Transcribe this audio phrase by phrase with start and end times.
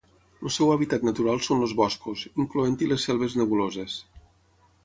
[0.45, 4.03] El seu hàbitat natural són els boscos, incloent-hi les selves nebuloses.